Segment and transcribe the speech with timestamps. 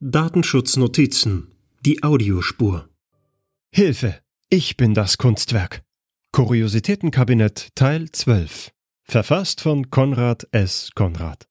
[0.00, 1.48] Datenschutznotizen.
[1.84, 2.88] Die Audiospur.
[3.72, 4.20] Hilfe!
[4.48, 5.82] Ich bin das Kunstwerk.
[6.30, 8.70] Kuriositätenkabinett Teil 12.
[9.02, 10.90] Verfasst von Konrad S.
[10.94, 11.48] Konrad.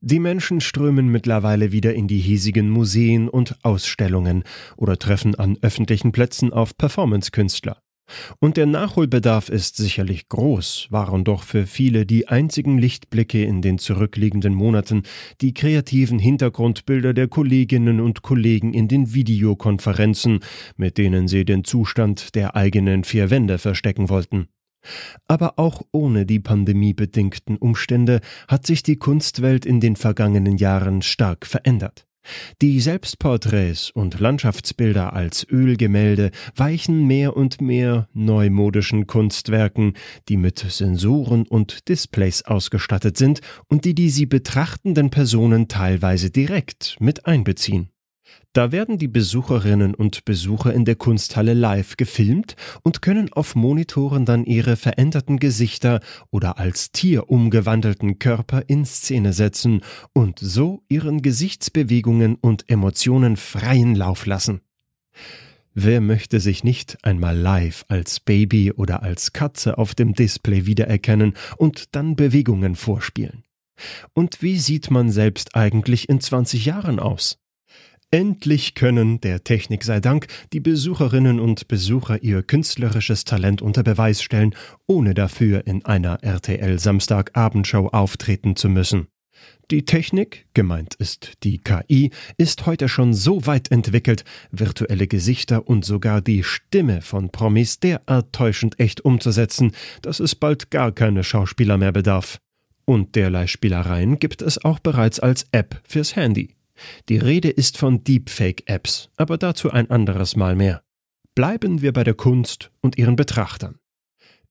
[0.00, 4.44] Die Menschen strömen mittlerweile wieder in die hiesigen Museen und Ausstellungen
[4.76, 7.82] oder treffen an öffentlichen Plätzen auf Performancekünstler.
[8.38, 13.78] Und der Nachholbedarf ist sicherlich groß, waren doch für viele die einzigen Lichtblicke in den
[13.78, 15.02] zurückliegenden Monaten
[15.40, 20.40] die kreativen Hintergrundbilder der Kolleginnen und Kollegen in den Videokonferenzen,
[20.76, 24.48] mit denen sie den Zustand der eigenen vier Wände verstecken wollten.
[25.28, 31.46] Aber auch ohne die pandemiebedingten Umstände hat sich die Kunstwelt in den vergangenen Jahren stark
[31.46, 32.06] verändert.
[32.60, 39.94] Die Selbstporträts und Landschaftsbilder als Ölgemälde weichen mehr und mehr neumodischen Kunstwerken,
[40.28, 46.96] die mit Sensoren und Displays ausgestattet sind und die die sie betrachtenden Personen teilweise direkt
[47.00, 47.90] mit einbeziehen.
[48.52, 54.26] Da werden die Besucherinnen und Besucher in der Kunsthalle live gefilmt und können auf Monitoren
[54.26, 59.80] dann ihre veränderten Gesichter oder als Tier umgewandelten Körper in Szene setzen
[60.12, 64.60] und so ihren Gesichtsbewegungen und Emotionen freien Lauf lassen.
[65.74, 71.32] Wer möchte sich nicht einmal live als Baby oder als Katze auf dem Display wiedererkennen
[71.56, 73.44] und dann Bewegungen vorspielen?
[74.12, 77.41] Und wie sieht man selbst eigentlich in 20 Jahren aus?
[78.14, 84.22] Endlich können, der Technik sei Dank, die Besucherinnen und Besucher ihr künstlerisches Talent unter Beweis
[84.22, 84.54] stellen,
[84.86, 89.06] ohne dafür in einer RTL Samstagabendshow auftreten zu müssen.
[89.70, 95.86] Die Technik, gemeint ist die KI, ist heute schon so weit entwickelt, virtuelle Gesichter und
[95.86, 101.78] sogar die Stimme von Promis derart täuschend echt umzusetzen, dass es bald gar keine Schauspieler
[101.78, 102.36] mehr bedarf.
[102.84, 106.50] Und derlei Spielereien gibt es auch bereits als App fürs Handy.
[107.08, 110.82] Die Rede ist von Deepfake-Apps, aber dazu ein anderes Mal mehr.
[111.34, 113.78] Bleiben wir bei der Kunst und ihren Betrachtern.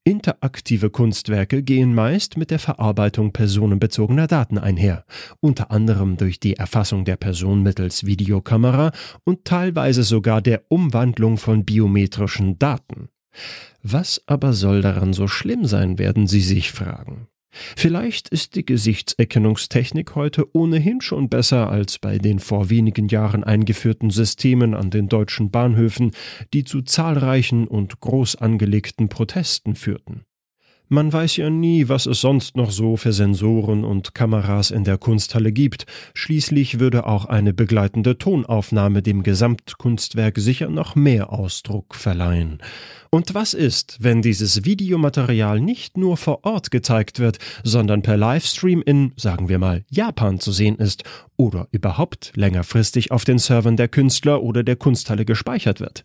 [0.03, 5.05] Interaktive Kunstwerke gehen meist mit der Verarbeitung personenbezogener Daten einher,
[5.41, 8.91] unter anderem durch die Erfassung der Person mittels Videokamera
[9.25, 13.09] und teilweise sogar der Umwandlung von biometrischen Daten.
[13.83, 17.27] Was aber soll daran so schlimm sein, werden Sie sich fragen.
[17.51, 24.09] Vielleicht ist die Gesichtserkennungstechnik heute ohnehin schon besser als bei den vor wenigen Jahren eingeführten
[24.09, 26.11] Systemen an den deutschen Bahnhöfen,
[26.53, 30.25] die zu zahlreichen und groß angelegten Protesten führten.
[30.93, 34.97] Man weiß ja nie, was es sonst noch so für Sensoren und Kameras in der
[34.97, 35.85] Kunsthalle gibt.
[36.13, 42.57] Schließlich würde auch eine begleitende Tonaufnahme dem Gesamtkunstwerk sicher noch mehr Ausdruck verleihen.
[43.09, 48.83] Und was ist, wenn dieses Videomaterial nicht nur vor Ort gezeigt wird, sondern per Livestream
[48.85, 51.05] in, sagen wir mal, Japan zu sehen ist
[51.37, 56.03] oder überhaupt längerfristig auf den Servern der Künstler oder der Kunsthalle gespeichert wird?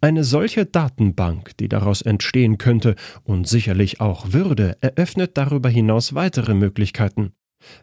[0.00, 6.54] Eine solche Datenbank, die daraus entstehen könnte und sicherlich auch würde, eröffnet darüber hinaus weitere
[6.54, 7.32] Möglichkeiten.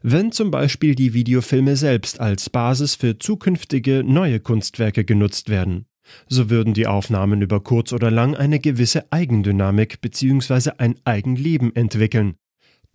[0.03, 5.85] Wenn zum Beispiel die Videofilme selbst als Basis für zukünftige neue Kunstwerke genutzt werden,
[6.27, 10.71] so würden die Aufnahmen über kurz oder lang eine gewisse Eigendynamik bzw.
[10.77, 12.35] ein Eigenleben entwickeln,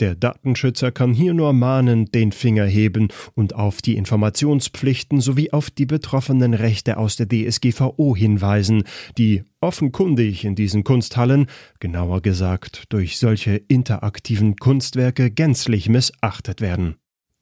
[0.01, 5.71] der Datenschützer kann hier nur mahnend den Finger heben und auf die Informationspflichten sowie auf
[5.71, 8.85] die betroffenen Rechte aus der DSGVO hinweisen,
[9.17, 11.47] die offenkundig in diesen Kunsthallen,
[11.81, 16.97] genauer gesagt durch solche interaktiven Kunstwerke, gänzlich missachtet werden.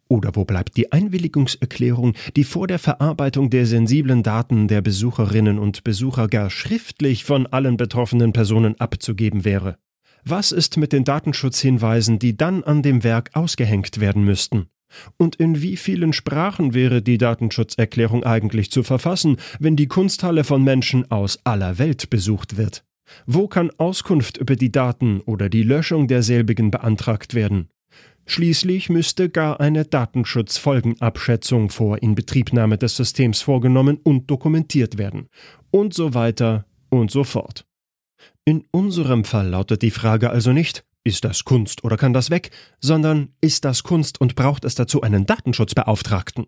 [0.08, 5.82] Oder wo bleibt die Einwilligungserklärung, die vor der Verarbeitung der sensiblen Daten der Besucherinnen und
[5.82, 9.78] Besucher gar schriftlich von allen betroffenen Personen abzugeben wäre?
[10.26, 14.66] Was ist mit den Datenschutzhinweisen, die dann an dem Werk ausgehängt werden müssten?
[15.18, 20.64] Und in wie vielen Sprachen wäre die Datenschutzerklärung eigentlich zu verfassen, wenn die Kunsthalle von
[20.64, 22.84] Menschen aus aller Welt besucht wird?
[23.26, 27.68] Wo kann Auskunft über die Daten oder die Löschung derselbigen beantragt werden?
[28.24, 35.28] Schließlich müsste gar eine Datenschutzfolgenabschätzung vor Inbetriebnahme des Systems vorgenommen und dokumentiert werden.
[35.70, 37.66] Und so weiter und so fort.
[38.46, 42.50] In unserem Fall lautet die Frage also nicht, ist das Kunst oder kann das weg,
[42.78, 46.46] sondern ist das Kunst und braucht es dazu einen Datenschutzbeauftragten?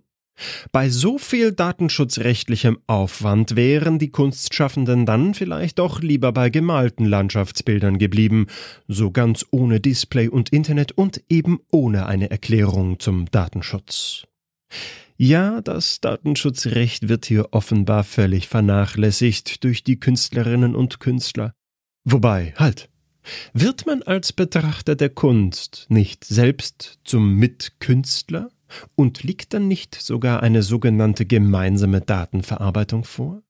[0.71, 7.97] Bei so viel datenschutzrechtlichem Aufwand wären die Kunstschaffenden dann vielleicht doch lieber bei gemalten Landschaftsbildern
[7.97, 8.47] geblieben,
[8.87, 14.27] so ganz ohne Display und Internet und eben ohne eine Erklärung zum Datenschutz.
[15.17, 21.56] Ja, das Datenschutzrecht wird hier offenbar völlig vernachlässigt durch die Künstlerinnen und Künstler.
[22.09, 22.89] Wobei, halt.
[23.53, 28.49] Wird man als Betrachter der Kunst nicht selbst zum Mitkünstler
[28.95, 33.43] Und liegt dann nicht sogar eine sogenannte gemeinsame Datenverarbeitung vor?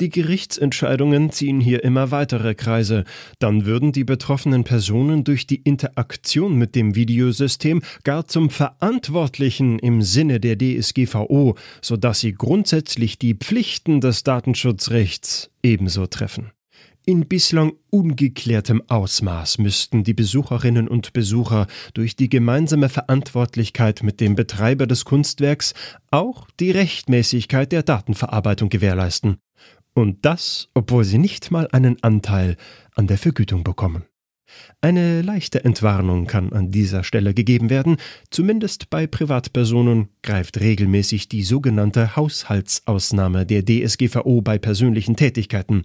[0.00, 3.04] Die Gerichtsentscheidungen ziehen hier immer weitere Kreise,
[3.38, 10.02] dann würden die betroffenen Personen durch die Interaktion mit dem Videosystem gar zum Verantwortlichen im
[10.02, 16.50] Sinne der DSGVO, so dass sie grundsätzlich die Pflichten des Datenschutzrechts ebenso treffen.
[17.04, 24.36] In bislang ungeklärtem Ausmaß müssten die Besucherinnen und Besucher durch die gemeinsame Verantwortlichkeit mit dem
[24.36, 25.74] Betreiber des Kunstwerks
[26.12, 29.38] auch die Rechtmäßigkeit der Datenverarbeitung gewährleisten.
[29.94, 32.56] Und das, obwohl sie nicht mal einen Anteil
[32.94, 34.04] an der Vergütung bekommen.
[34.80, 37.96] Eine leichte Entwarnung kann an dieser Stelle gegeben werden,
[38.30, 45.82] zumindest bei Privatpersonen greift regelmäßig die sogenannte Haushaltsausnahme der DSGVO bei persönlichen Tätigkeiten.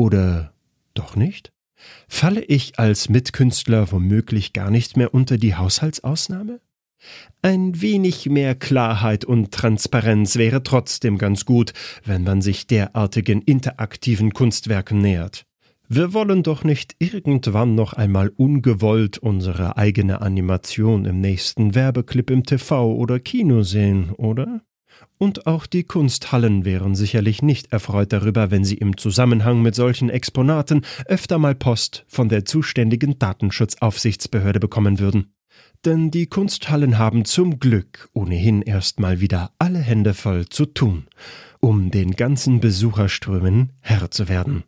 [0.00, 0.54] Oder
[0.94, 1.52] doch nicht?
[2.08, 6.62] Falle ich als Mitkünstler womöglich gar nicht mehr unter die Haushaltsausnahme?
[7.42, 14.32] Ein wenig mehr Klarheit und Transparenz wäre trotzdem ganz gut, wenn man sich derartigen interaktiven
[14.32, 15.44] Kunstwerken nähert.
[15.86, 22.44] Wir wollen doch nicht irgendwann noch einmal ungewollt unsere eigene Animation im nächsten Werbeclip im
[22.44, 24.62] TV oder Kino sehen, oder?
[25.18, 30.08] Und auch die Kunsthallen wären sicherlich nicht erfreut darüber, wenn sie im Zusammenhang mit solchen
[30.08, 35.32] Exponaten öfter mal Post von der zuständigen Datenschutzaufsichtsbehörde bekommen würden.
[35.84, 41.06] Denn die Kunsthallen haben zum Glück ohnehin erstmal wieder alle Hände voll zu tun,
[41.60, 44.64] um den ganzen Besucherströmen Herr zu werden.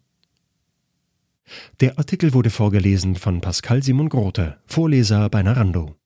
[1.81, 5.96] Der Artikel wurde vorgelesen von Pascal Simon Grote, Vorleser bei Narando.